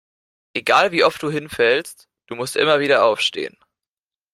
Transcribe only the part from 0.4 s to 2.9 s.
Egal wie oft du hinfällst, du musst immer